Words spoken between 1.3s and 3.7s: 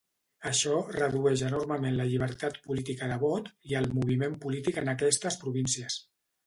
enormement la llibertat política de vot